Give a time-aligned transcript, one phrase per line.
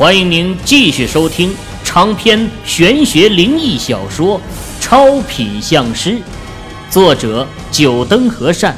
[0.00, 1.54] 欢迎您继续收听
[1.84, 4.40] 长篇玄学灵异小说
[4.80, 6.12] 《超品相师》，
[6.90, 8.74] 作者：九灯和善，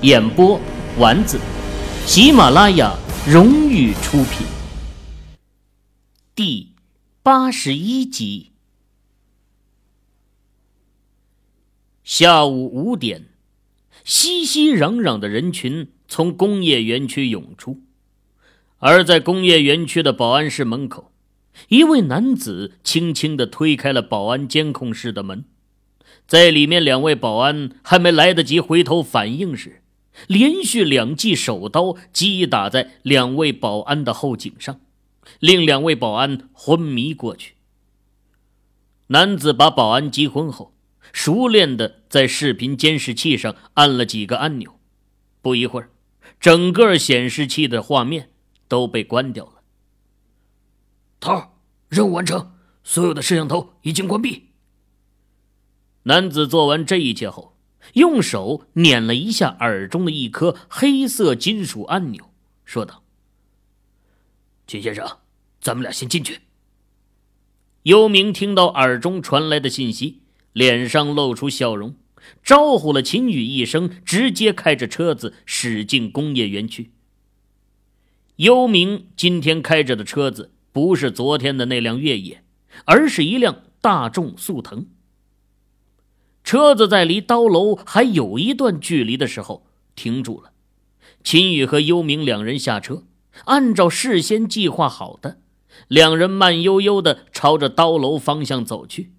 [0.00, 0.58] 演播：
[0.96, 1.38] 丸子，
[2.06, 2.96] 喜马拉雅
[3.28, 4.46] 荣誉出品。
[6.34, 6.68] 第
[7.22, 8.52] 八十一集。
[12.02, 13.26] 下午五点，
[14.04, 17.78] 熙熙攘攘的人群从工业园区涌出。
[18.84, 21.12] 而在工业园区的保安室门口，
[21.68, 25.44] 一位男子轻轻地推开了保安监控室的门，
[26.26, 29.82] 在里面，两位保安还没来得及回头反应时，
[30.26, 34.80] 连续两记手刀击打在两位保安的后颈上，
[35.38, 37.54] 令两位保安昏迷过去。
[39.06, 40.74] 男子把保安击昏后，
[41.12, 44.80] 熟练地在视频监视器上按了几个按钮，
[45.40, 45.90] 不一会儿，
[46.40, 48.30] 整个显示器的画面。
[48.72, 49.62] 都被关掉了。
[51.20, 51.42] 头，
[51.90, 54.44] 任务完成，所有的摄像头已经关闭。
[56.04, 57.54] 男子做完这一切后，
[57.92, 62.32] 用手捻了一下耳中的一颗黑色金属按钮，
[62.64, 63.02] 说道
[64.66, 65.18] ：“秦先生，
[65.60, 66.40] 咱们俩先进去。”
[67.84, 70.22] 幽冥听到耳中传来的信息，
[70.54, 71.94] 脸上露出笑容，
[72.42, 76.92] 招呼了秦宇一声，直接开着车子驶进工业园区。
[78.42, 82.42] 幽冥今天开着的车子不是昨天的那辆越野，
[82.86, 84.88] 而是一辆大众速腾。
[86.42, 90.50] 车子在离刀楼还有一段距离的时候停住了，
[91.22, 93.04] 秦宇和幽冥两人下车，
[93.44, 95.38] 按照事先计划好的，
[95.86, 99.12] 两人慢悠悠的朝着刀楼方向走去。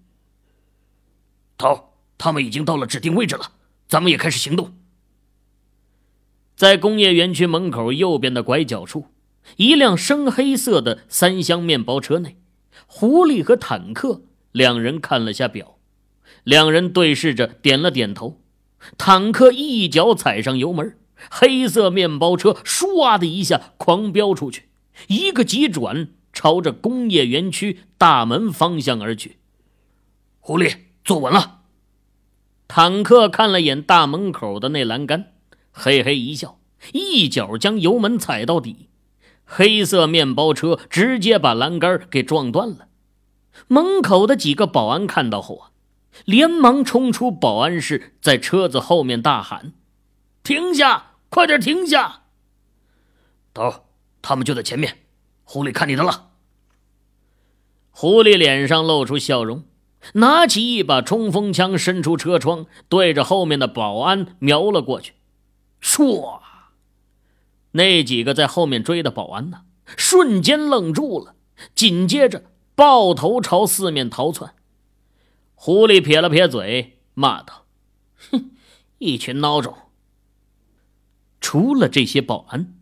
[1.56, 3.52] 头，他们已经到了指定位置了，
[3.88, 4.74] 咱们也开始行动。
[6.54, 9.06] 在工业园区门口右边的拐角处。
[9.56, 12.36] 一辆深黑色的三厢面包车内，
[12.86, 15.78] 狐狸和坦克两人看了下表，
[16.42, 18.40] 两人对视着点了点头。
[18.98, 20.98] 坦克一脚踩上油门，
[21.30, 24.68] 黑色面包车唰的一下狂飙出去，
[25.08, 29.38] 一个急转，朝着工业园区大门方向而去。
[30.40, 31.60] 狐狸坐稳了。
[32.68, 35.32] 坦克看了眼大门口的那栏杆，
[35.70, 36.58] 嘿嘿一笑，
[36.92, 38.88] 一脚将油门踩到底。
[39.44, 42.88] 黑色面包车直接把栏杆给撞断了。
[43.68, 45.70] 门口的几个保安看到后啊，
[46.24, 49.72] 连忙冲出保安室，在车子后面大喊
[50.42, 51.12] ：“停下！
[51.28, 52.22] 快点停下！”
[53.54, 53.84] 头，
[54.22, 54.98] 他们就在前面。
[55.44, 56.30] 狐狸，看你的了。
[57.90, 59.64] 狐狸脸上露出笑容，
[60.14, 65.12] 拿起一把冲锋枪，伸出车窗，对着后面的保安瞄了过去，
[65.80, 66.40] 唰。
[67.76, 69.62] 那几个在后面追的保安呢，
[69.96, 71.34] 瞬间愣住了，
[71.74, 72.44] 紧接着
[72.76, 74.54] 抱头朝四面逃窜。
[75.54, 77.66] 狐狸撇了撇嘴，骂道
[78.30, 78.50] ：“哼，
[78.98, 79.74] 一群孬种！”
[81.40, 82.74] 除了这些保安，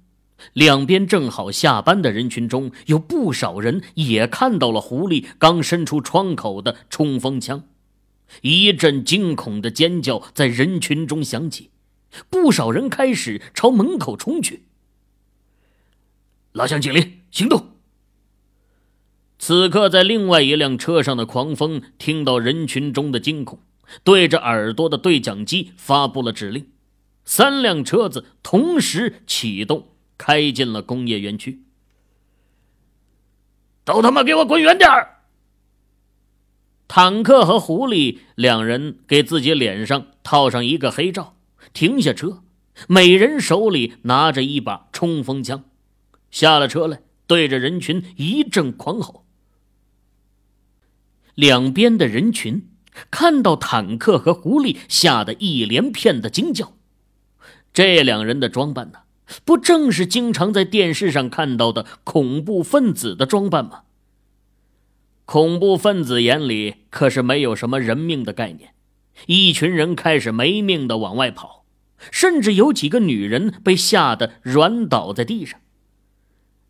[0.53, 7.65] 两边正好下班的人群中有不少人也看到了狐狸刚伸出窗口的冲锋枪，
[8.43, 11.71] 一阵惊恐的尖叫在人群中响起，
[12.29, 14.65] 不少人开始朝门口冲去。
[16.53, 17.69] 拉响警铃，行动！
[19.39, 23.59] 此刻，在另外一辆车上的狂风听到人群中的惊恐，
[24.05, 26.69] 对着耳朵的对讲机发布了指令。
[27.25, 31.63] 三辆车子同时启动，开进了工业园区。
[33.85, 35.23] 都他妈给我滚远点儿！
[36.87, 41.35] 坦克和狐狸两人给自己脸上套上一个黑罩，
[41.73, 42.43] 停下车，
[42.87, 45.65] 每人手里拿着一把冲锋枪。
[46.33, 49.25] 下了车来，对着人群一阵狂吼。
[51.37, 52.69] 两边的人群
[53.11, 56.75] 看到坦克和狐狸，吓得一连片的惊叫。
[57.73, 59.01] 这两人的装扮呢，
[59.45, 63.83] 不正是经常在电视上看到的恐怖分子的装扮吗？
[65.25, 68.75] 恐怖分子眼里可是没有什么人命的概念，
[69.27, 71.65] 一群人开始没命的往外跑，
[72.11, 75.61] 甚至有几个女人被吓得软倒在地上。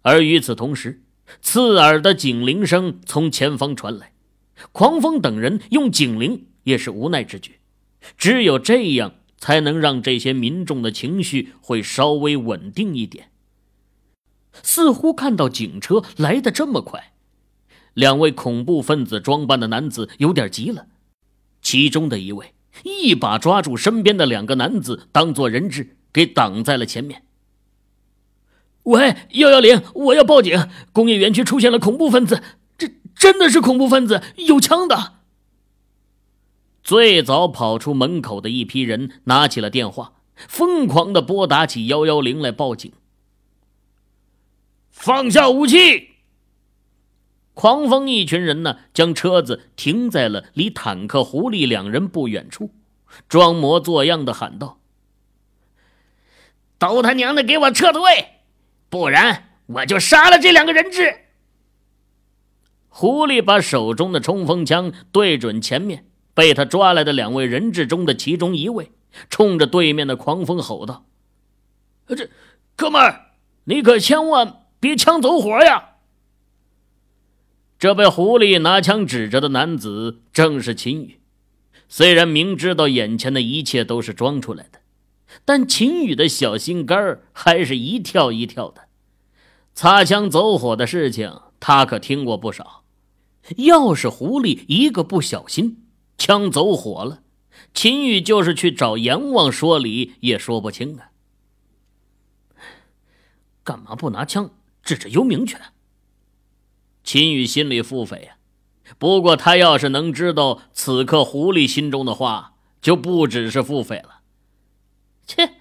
[0.03, 1.03] 而与此同时，
[1.41, 4.13] 刺耳的警铃声从前方传来。
[4.71, 7.59] 狂风等人用警铃也是无奈之举，
[8.17, 13.31] 只有这样才能让这些民众的情绪会稍微稳定一点。
[14.63, 17.13] 似乎看到警车来的这么快，
[17.95, 20.87] 两位恐怖分子装扮的男子有点急了。
[21.61, 27.23] 其中的一位一把抓住身边的两个男子，当做人质给挡在了前面。
[28.85, 30.69] 喂，幺幺零，我要报警！
[30.93, 32.43] 工业园区出现了恐怖分子，
[32.77, 35.15] 这真的是恐怖分子，有枪的。
[36.83, 42.93] 最早跑出门口的一批人拿起了电话，疯狂的拨打起幺幺零来报警。
[44.91, 46.09] 放下武器！
[47.55, 52.71] 狂风一群人呢，将车子停在了离坦克狐狸两人不远处，
[53.29, 54.81] 装模作样的喊道
[56.79, 58.01] ：“都他娘的给我撤退！”
[58.93, 61.21] 不然我就杀了这两个人质。
[62.91, 66.05] 狐狸把手中的冲锋枪对准前面
[66.35, 68.93] 被他抓来的两位人质中的其中一位，
[69.31, 71.07] 冲着对面的狂风吼道
[72.07, 72.29] ：“这
[72.77, 73.33] 哥们儿，
[73.65, 75.95] 你可千万别枪走火呀！”
[77.81, 81.19] 这被狐狸拿枪指着的男子正是秦宇。
[81.89, 84.82] 虽然明知道眼前的一切都是装出来的。
[85.45, 88.89] 但秦宇的小心肝儿还是一跳一跳的，
[89.75, 92.85] 擦枪走火的事情他可听过不少。
[93.57, 95.85] 要是狐狸一个不小心
[96.17, 97.23] 枪走火了，
[97.75, 101.11] 秦宇就是去找阎王说理也说不清啊！
[103.65, 104.51] 干嘛不拿枪
[104.83, 105.57] 指着幽冥去？
[107.03, 108.37] 秦宇心里腹诽啊。
[108.99, 114.22] 不过他要是能知道此刻狐狸心中的话，就不只是腹诽了。
[115.27, 115.55] 切，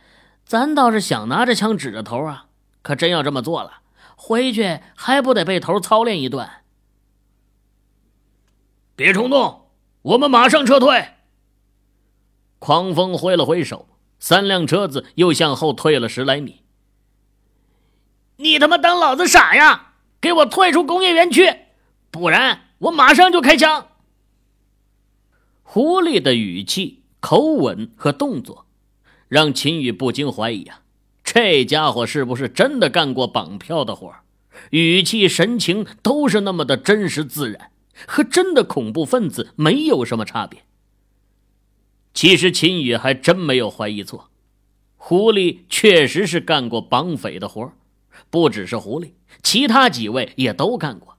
[0.46, 2.48] 咱倒是想拿着枪指着头啊，
[2.81, 3.81] 可真要这么做了，
[4.16, 6.50] 回去还不得被头操练一顿？
[8.96, 9.69] 别冲动，
[10.02, 11.16] 我们马上撤退。
[12.60, 13.88] 狂风挥了挥手，
[14.19, 16.62] 三辆车子又向后退了十来米。
[18.38, 19.94] 你他妈当老子傻呀？
[20.19, 21.52] 给我退出工业园区，
[22.12, 23.88] 不然我马上就开枪！
[25.63, 28.68] 狐狸的语气、口吻和动作。
[29.31, 30.81] 让秦宇不禁怀疑啊，
[31.24, 34.13] 这家伙是不是真的干过绑票的活
[34.72, 37.72] 语气神情都是那么的真实自然，
[38.06, 40.63] 和真的恐怖分子没有什么差别。
[42.13, 44.30] 其实秦宇还真没有怀疑错，
[44.98, 47.72] 狐狸确实是干过绑匪的活
[48.30, 49.12] 不只是狐狸，
[49.42, 51.18] 其他几位也都干过。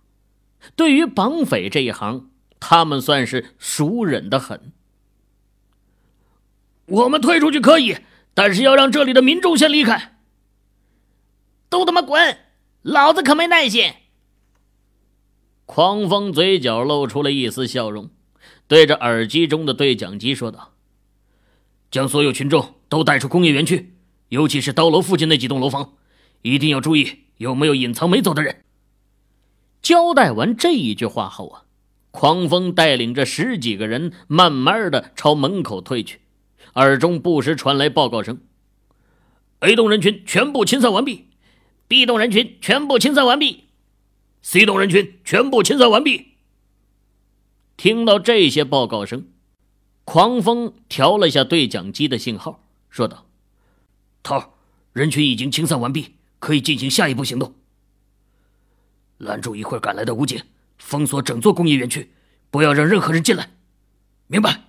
[0.76, 2.29] 对于绑匪这一行，
[2.61, 4.75] 他们算是熟稔的很。
[6.87, 7.96] 我们退出去可以，
[8.34, 10.17] 但是要让这里的民众先离开。
[11.69, 12.38] 都他妈滚！
[12.82, 13.93] 老子可没耐心。
[15.64, 18.11] 狂风嘴角露出了一丝笑容，
[18.67, 20.73] 对着耳机中的对讲机说道
[21.90, 23.94] ：“将所有群众都带出工业园区，
[24.29, 25.94] 尤其是刀楼附近那几栋楼房，
[26.43, 28.64] 一定要注意有没有隐藏没走的人。”
[29.81, 31.64] 交代完这一句话后啊，
[32.11, 36.22] 狂风带领着十几个人慢慢的朝门口退去。
[36.75, 38.41] 耳中不时传来报告声
[39.61, 41.29] ：“A 栋人群全部清散完毕
[41.87, 43.69] ，B 栋人群全部清散完毕
[44.41, 46.29] ，C 栋人群全部清散完毕。”
[47.77, 49.27] 听到这些报告声，
[50.05, 53.27] 狂风调了下对讲机的信号，说道
[54.23, 54.55] ：“头，
[54.93, 57.55] 人群已经清散完毕，可以进行下一步行动。
[59.19, 60.43] 拦住一会儿赶来的武警，
[60.79, 62.13] 封锁整座工业园区，
[62.51, 63.51] 不要让任何人进来。
[64.27, 64.63] 明白。”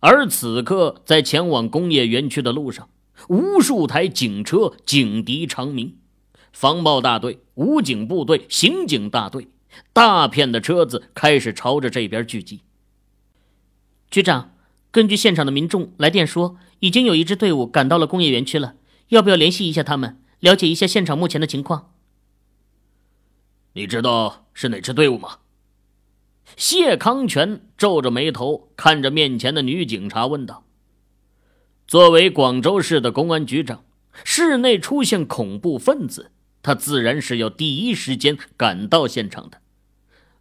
[0.00, 2.88] 而此刻，在前往工业园区的路上，
[3.28, 5.96] 无数台警车警笛长鸣，
[6.52, 9.48] 防暴大队、武警部队、刑警大队，
[9.92, 12.60] 大片的车子开始朝着这边聚集。
[14.10, 14.52] 局长，
[14.90, 18.74] 根据现场的民众来电说，已经有一支队伍赶到了工业园区了，
[19.08, 21.92] 要不要联系一下他们，了解一下现场目前的情况？
[23.72, 25.38] 你知道是哪支队伍吗？
[26.56, 30.64] 谢康全皱着眉头看着面前的女警察问道
[31.86, 33.84] ：“作为广州市的公安局长，
[34.24, 36.30] 市内出现恐怖分子，
[36.62, 39.60] 他自然是要第一时间赶到现场的。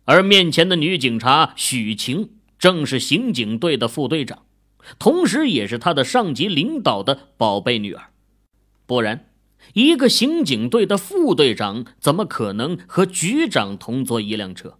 [0.05, 4.43] 而面前的女警察许晴，正是刑警队的副队长，
[4.97, 8.11] 同时也是他的上级领导的宝贝女儿。
[8.85, 9.25] 不然，
[9.73, 14.77] 一个刑警队的副队长怎么可能和局长同坐一辆车？”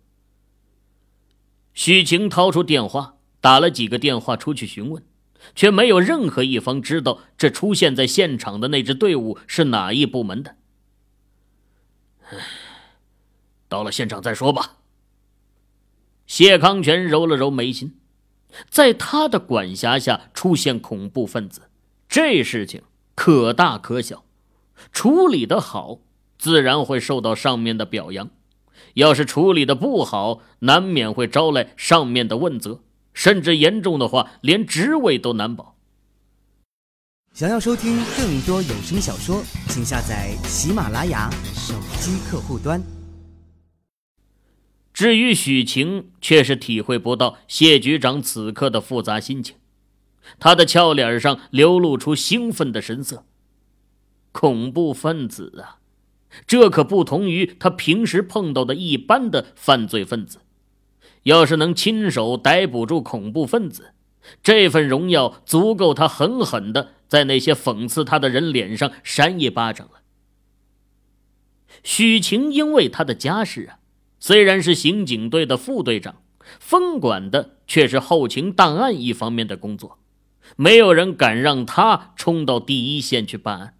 [1.75, 5.03] 许晴掏出电话，打了几个电话出去询问，
[5.53, 10.55] 却没有任何一方知道这出现在现场的那支队伍是哪一部门的。
[13.67, 14.77] 到了现场再说吧。
[16.25, 18.00] 谢康全揉了揉眉心，
[18.67, 21.70] 在他的管辖下出现恐怖分子，
[22.08, 22.82] 这事情
[23.13, 24.24] 可大可小，
[24.91, 26.00] 处理的好，
[26.39, 28.32] 自然会受到上面的表扬。
[28.96, 32.82] 要是处理的不好，难免会招来上面的问责，
[33.13, 35.75] 甚至严重的话，连职位都难保。
[37.34, 42.82] 想要收听更多有声小说，请下载喜马拉雅手机客户端。
[44.94, 49.58] 至于许晴，却是体会不到谢局长此刻的复杂心情，
[50.39, 53.25] 他的俏脸上流露出兴奋的神色。
[54.32, 55.79] 恐怖分子啊，
[56.48, 60.39] 这可不同于他平时碰到的一般的犯罪分子。
[61.24, 63.94] 要是能亲手逮捕住恐怖分子，
[64.44, 70.01] 这份荣耀足够他狠狠的在那些讽刺他的人脸上扇一巴掌了。
[71.84, 73.80] 许晴因为他的家世啊。
[74.18, 76.24] 虽然是刑警队的副队长，
[76.60, 80.00] 分管的却是后勤档案一方面的工作，
[80.56, 83.75] 没有人敢让他冲到第一线去办案。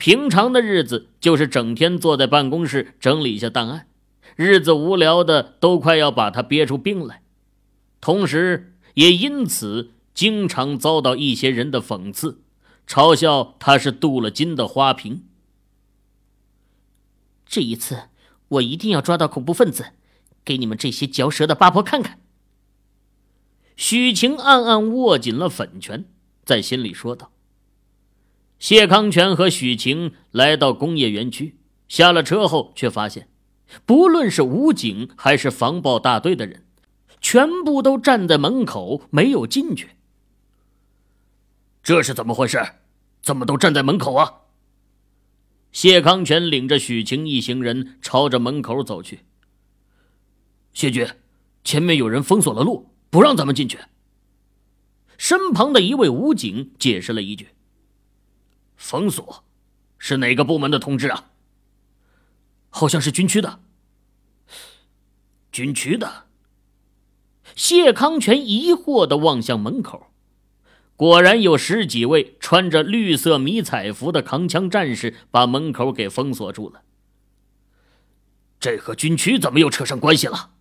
[0.00, 3.86] 平常的日子就是整天坐在办公室整理一下档案，
[4.34, 7.22] 日子无聊的都快要把他憋出病来，
[8.00, 12.40] 同时也因此经常遭到一些人的讽刺，
[12.86, 15.24] 嘲笑他是镀了金的花瓶。
[17.46, 18.04] 这一次。
[18.50, 19.92] 我一定要抓到恐怖分子，
[20.44, 22.18] 给你们这些嚼舌的八婆看看。
[23.76, 26.04] 许晴暗暗握紧了粉拳，
[26.44, 27.30] 在心里说道。
[28.60, 31.56] 谢康全和许晴来到工业园区，
[31.88, 33.26] 下了车后，却发现，
[33.86, 36.66] 不论是武警还是防暴大队的人，
[37.22, 39.88] 全部都站在门口，没有进去。
[41.82, 42.62] 这是怎么回事？
[43.22, 44.34] 怎么都站在门口啊？
[45.72, 49.20] 谢康全领着许晴一行人朝着门口走去。
[50.74, 51.08] 谢局，
[51.64, 53.78] 前面有人封锁了路，不让咱们进去。
[55.16, 57.48] 身旁的一位武警解释了一句
[58.80, 59.44] ：“封锁，
[59.98, 61.26] 是哪个部门的通知啊？
[62.70, 63.60] 好像是军区的。
[65.52, 66.24] 军区的。”
[67.54, 70.06] 谢康全疑惑的望向门口。
[70.96, 76.82] 果然有十几位穿着绿色迷彩服的扛枪战士把门口给封锁住了。
[78.58, 80.52] 这和军区怎么又扯上关系了？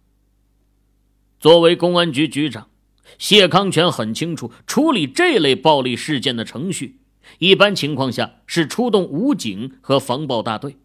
[1.40, 2.70] 作为公安局局长，
[3.18, 6.99] 谢康全很清楚处理这类暴力事件的程序。
[7.38, 10.78] 一般情况下是出动武警和防暴大队，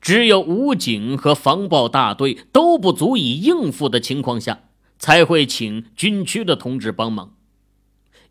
[0.00, 4.64] 只有武警和防暴大队都不足以应付的情况下，
[4.98, 7.36] 才会请军区的同志帮忙。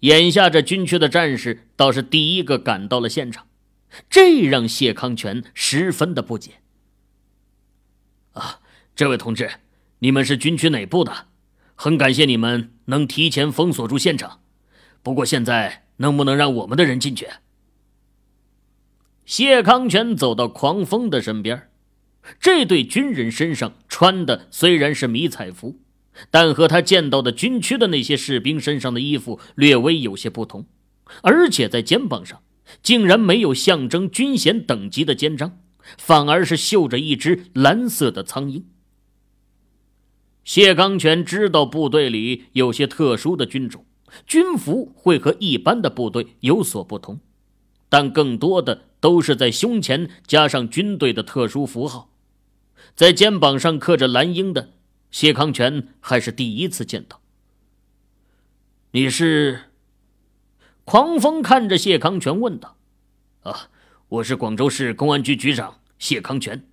[0.01, 3.48] 眼下这军区的战士倒是第一个赶到了现场，
[4.10, 6.51] 这让谢康全十分的不解。
[8.34, 8.60] 啊，
[8.96, 9.50] 这位同志，
[10.00, 11.27] 你们是军区哪部的？
[11.75, 14.41] 很感谢你们能提前封锁住现场，
[15.01, 17.27] 不过现在能不能让我们的人进去？
[19.25, 21.70] 谢康全走到狂风的身边，
[22.41, 25.79] 这对军人身上穿的虽然是迷彩服。
[26.29, 30.65] 但和他见到的军区的那些士兵身上的衣服略微有些不同，
[31.22, 32.41] 而且在肩膀上
[32.84, 35.62] 竟然没有象征军衔等级的肩章，
[35.98, 38.65] 反而是绣着一只蓝色的苍鹰。
[40.44, 43.86] 谢刚全知道部队里有些特殊的军种，
[44.25, 47.20] 军服会和一般的部队有所不同，
[47.88, 52.10] 但更多的都是在胸前加上军队的特殊符号，
[52.96, 54.72] 在肩膀上刻着蓝鹰的。
[55.12, 57.20] 谢康全还是第一次见到。
[58.92, 59.62] 你是？
[60.84, 62.75] 狂风看着谢康全问道
[63.42, 63.70] ：“啊，
[64.08, 66.63] 我是广州市公安局局长谢康全。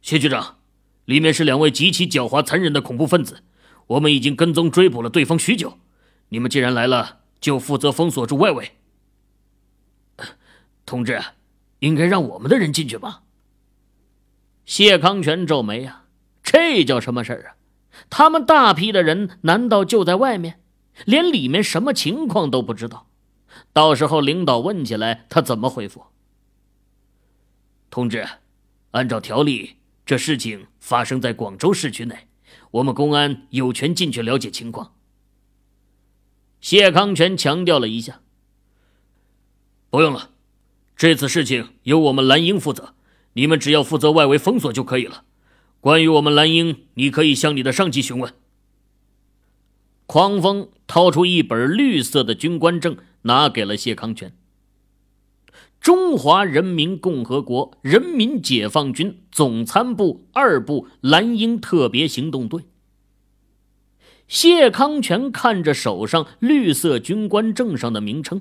[0.00, 0.58] 谢局长，
[1.04, 3.42] 里面是两位极其狡猾残忍的恐怖分子，
[3.86, 5.78] 我们已经跟踪追捕了对方许久。
[6.28, 8.72] 你们既然来了，就负责封锁住外围。
[10.86, 11.22] 同志，
[11.78, 13.22] 应该让我们的人进去吧？”
[14.64, 16.06] 谢康全皱眉啊。
[16.42, 17.56] 这叫什么事儿啊？
[18.10, 20.60] 他们大批的人难道就在外面，
[21.04, 23.08] 连里面什么情况都不知道？
[23.72, 26.04] 到时候领导问起来，他怎么回复？
[27.90, 28.26] 同志，
[28.90, 32.28] 按照条例，这事情发生在广州市区内，
[32.74, 34.94] 我们公安有权进去了解情况。
[36.60, 38.20] 谢康全强调了一下
[39.90, 40.30] ：“不用了，
[40.96, 42.94] 这次事情由我们蓝鹰负责，
[43.34, 45.24] 你们只要负责外围封锁就可以了。”
[45.80, 48.32] 关于我们蓝鹰，你可以向你的上级询问。
[50.06, 54.34] 狂风掏出一本绿色的军官证，拿给了谢康全。
[55.84, 62.62] 中华人民共和国人民解放军总参部二部蓝鹰特别行动队。
[64.26, 68.40] 谢康全看着手上绿色军官证上的名称，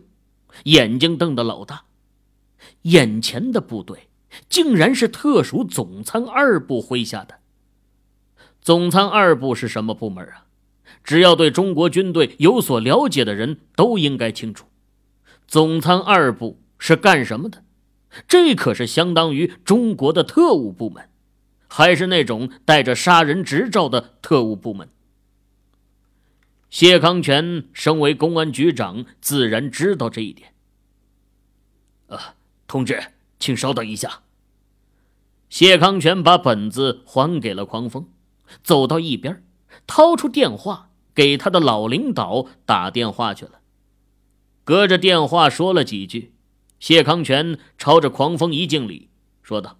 [0.64, 1.84] 眼睛瞪得老大。
[2.84, 4.08] 眼前的部队。
[4.50, 7.36] 竟然是特属总参二部麾下的。
[8.64, 10.46] 总参二部是什么部门啊？
[11.04, 14.66] 只要对中国军队有所了解的人都应该清楚，
[15.46, 17.63] 总参二部是干什么的？
[18.28, 21.10] 这可是相当于中国的特务部门，
[21.70, 24.90] 还是那种带着杀人执照的特务部门。
[26.70, 30.52] 谢康全身为公安局长，自然知道这一点。
[32.08, 32.36] 啊，
[32.68, 33.02] 同志，
[33.40, 34.24] 请稍等一下。
[35.50, 38.10] 谢康全把本子还给了狂风，
[38.62, 39.42] 走到一边，
[39.88, 43.62] 掏出电话给他的老领导打电话去了。
[44.66, 46.33] 隔着电话说了几句，
[46.84, 49.08] 谢康全朝着狂风一敬礼，
[49.42, 49.78] 说道：“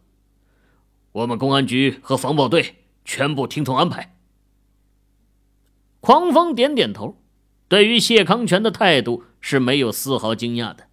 [1.12, 4.16] 我们公安局和防暴队全部听从安排。”
[6.00, 7.18] 狂风点点头，
[7.68, 10.88] 对于谢康全的态度是没有丝毫惊讶的。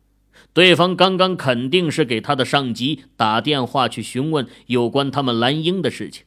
[0.53, 6.25] 对方刚刚肯定是给他的上级打电话去询问有关他们蓝鹰的事情。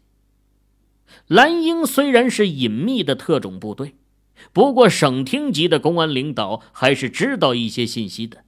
[1.27, 3.95] 蓝鹰虽然是隐秘的特种部队，
[4.53, 8.45] 不过省厅级的公安领导还是知道一些信息的。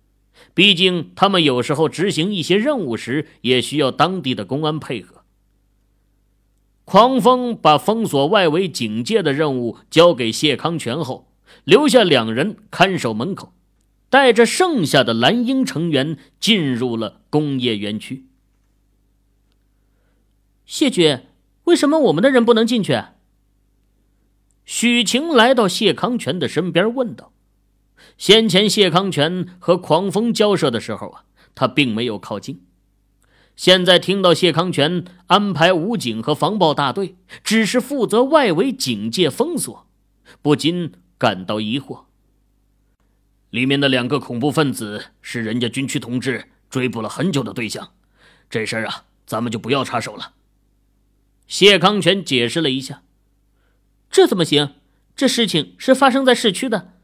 [0.56, 5.24] 毕竟他们有时候执行一些任务时，也需要当地的公安配合。
[6.86, 11.32] 狂风把封锁外围警戒的任务交给谢康全后，
[11.64, 13.54] 留下两人看守门口，
[14.10, 18.26] 带着剩下的蓝鹰成员进入了工业园区。
[20.66, 21.20] 谢军，
[21.66, 22.98] 为什么我们的人不能进去？
[24.64, 27.34] 许晴来到谢康全的身边问道。
[28.18, 31.24] 先前谢康全和狂风交涉的时候啊，
[31.54, 32.62] 他并没有靠近。
[33.56, 39.88] 现在听到谢康全安排武警和防暴大队只是负责外围警戒封锁，
[40.42, 42.06] 不禁感到疑惑。
[43.50, 47.94] 里面的两个恐怖分子是人家军区同志追捕了很久的对象，
[48.50, 50.34] 这事儿啊，咱们就不要插手了。
[51.48, 53.04] 谢康全解释了一下
[54.12, 54.74] ：“这怎么行？
[55.16, 56.95] 这事情是发生在市区的，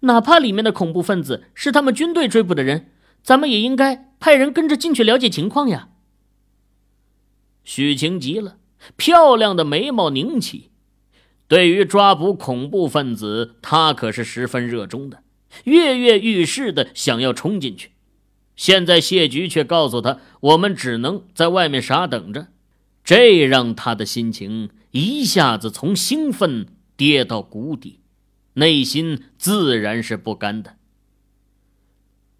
[0.00, 2.90] 哪怕里面的恐怖分子是他们军队追捕的人，
[3.22, 5.88] 咱们也应该派人跟着进去了解情况呀。”
[7.64, 8.56] 许晴急了，
[8.96, 10.70] 漂亮的眉毛拧起。
[11.46, 15.22] 对于抓捕恐怖分子，她可是十分热衷的，
[15.64, 17.90] 跃跃欲试的想要冲进去。
[18.56, 22.48] 现在谢局却告诉他：“我们只能在外面傻等着。”
[23.02, 27.99] 这让他的心情一下子从兴奋跌到谷底，
[28.54, 30.76] 内心自然是不甘的。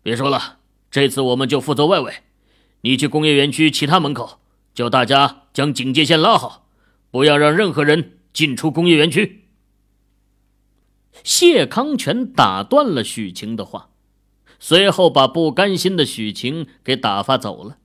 [0.03, 0.59] 别说了，
[0.90, 2.14] 这次我们就负责外围，
[2.81, 4.38] 你去工业园区其他门口。
[4.73, 6.68] 叫大家将警戒线拉好，
[7.11, 9.44] 不要让任何人进出工业园区。
[11.25, 13.90] 谢康全打断了许晴的话，
[14.61, 17.79] 随后把不甘心的许晴给打发走了。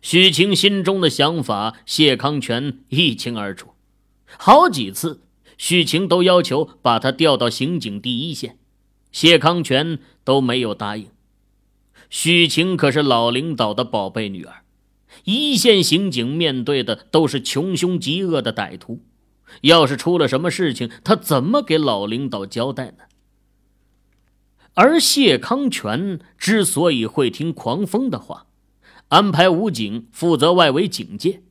[0.00, 3.74] 许晴心中的想法，谢康全一清二楚。
[4.38, 5.22] 好几次，
[5.56, 8.58] 许晴都要求把他调到刑警第一线，
[9.10, 11.08] 谢康全都没有答应。
[12.10, 14.62] 许晴可是老领导的宝贝女儿。
[15.24, 19.00] 一线刑警面对的都是穷凶极恶的歹徒，
[19.62, 23.04] 要是出了什么事情，他怎么给老领导交代呢？
[24.74, 28.46] 而谢康全之所以会听狂风的话，
[29.08, 31.42] 安排武警负责外围警戒，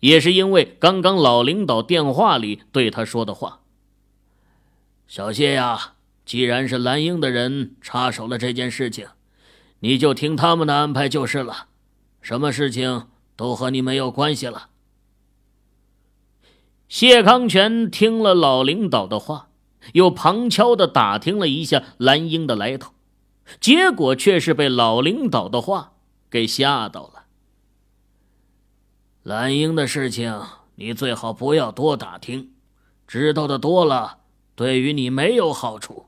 [0.00, 3.60] 也是因为刚刚老领导电话里对他说的话
[5.06, 9.08] ：“小谢呀，既然是蓝鹰的人插手了这件事情，
[9.80, 11.66] 你就听他们的安排就是了。”
[12.20, 13.06] 什么事情
[13.36, 14.68] 都和你没有关系了。
[16.88, 19.48] 谢康全听了老领导的话，
[19.92, 22.92] 又旁敲的打听了一下蓝英的来头，
[23.60, 25.94] 结果却是被老领导的话
[26.28, 27.17] 给吓到了。
[29.28, 30.42] 蓝英的事情，
[30.76, 32.50] 你最好不要多打听，
[33.06, 34.20] 知道的多了，
[34.54, 36.06] 对于你没有好处。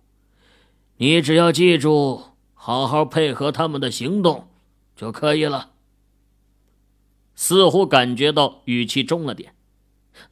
[0.96, 2.22] 你只要记住，
[2.54, 4.48] 好好配合他们的行动
[4.96, 5.72] 就可以了。
[7.34, 9.54] 似乎感觉到语气重了点，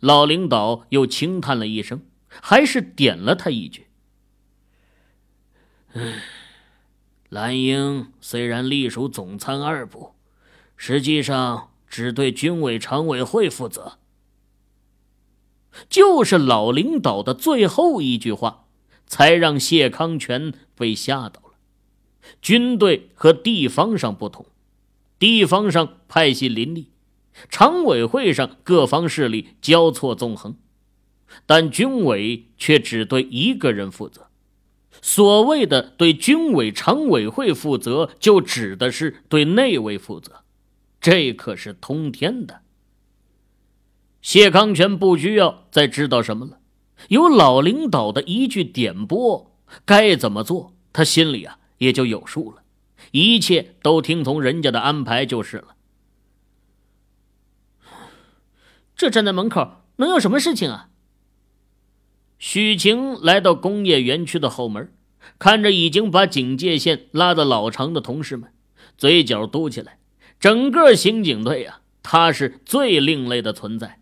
[0.00, 3.88] 老领导又轻叹了一声，还是点了他一句
[5.92, 6.22] ：“唉，
[7.28, 10.14] 蓝英虽然隶属总参二部，
[10.78, 13.98] 实际上只对军委常委会负责。”
[15.88, 18.64] 就是老领导的最后一句话，
[19.06, 21.52] 才让谢康全被吓到了。
[22.42, 24.46] 军队和地方上不同，
[25.18, 26.90] 地方上派系林立。
[27.48, 30.56] 常委会上各方势力交错纵横，
[31.46, 34.26] 但军委却只对一个人负责。
[35.00, 40.42] 所谓的对军委常委会负责，就指的是对内卫负责，
[41.00, 42.62] 这可是通天的。
[44.20, 46.58] 谢康全不需要再知道什么了，
[47.08, 52.62] 有老领导的一句点拨，该怎么做，他心里啊也就有数了。
[53.12, 55.76] 一切都听从人家的安排就是了。
[58.96, 60.90] 这站在门口能有什么事情啊？
[62.40, 64.92] 许晴来到工业园区的后门，
[65.38, 68.52] 看着已经把警戒线拉得老长的同事们，
[68.96, 69.98] 嘴角嘟起来。
[70.40, 73.98] 整个刑警队啊，他是最另类的存在，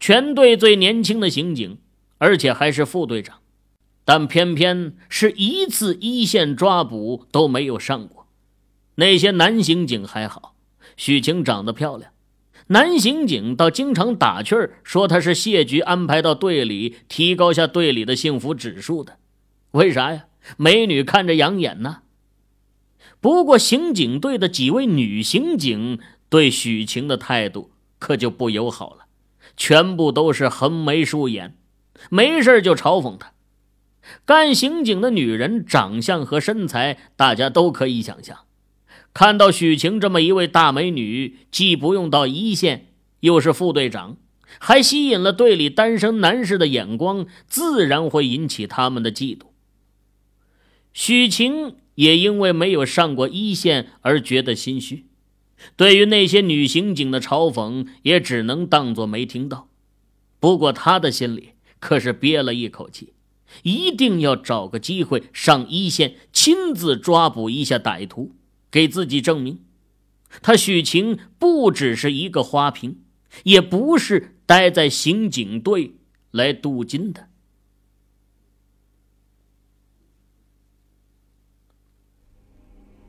[0.00, 1.78] 全队最年轻的刑警，
[2.18, 3.38] 而且还是副队长，
[4.04, 8.26] 但偏偏是一次一线抓捕都没有上过。
[8.96, 10.54] 那些男刑警还好，
[10.96, 12.10] 许晴长得漂亮。
[12.68, 19.18] 男刑警倒经常打趣儿说他是谢局安排到队里，提高下队里的幸福指数的。
[19.72, 20.24] 为啥呀？
[20.56, 22.02] 美女看着养眼呢。
[23.24, 29.06] 不过刑警队的几位女刑警对许晴的态度可就不友好了，
[29.56, 31.56] 全部都是横眉竖眼，
[32.10, 33.32] 没事就嘲讽她。
[34.26, 38.40] 干刑警的女人长相和身材，大家都可以想象。
[39.14, 42.88] 看到许晴这么一位大美女，既不用到一线，
[43.20, 44.18] 又是副队长，
[44.58, 49.44] 还吸引了队里单身男士的眼光，自然会引起他们的嫉妒。
[50.92, 55.06] 许晴也因为没有上过一线而觉得心虚，
[55.76, 59.68] 对于那些女刑警的嘲讽，也只能当作没听到。
[60.40, 63.12] 不过他的心里可是憋了一口气，
[63.62, 68.32] 一定要找个机会上一线，亲自抓捕一下歹徒。
[68.70, 69.60] 给自己证明，
[70.42, 72.98] 他许晴不只是一个花瓶，
[73.44, 75.94] 也不是待在刑警队
[76.32, 77.28] 来镀金的。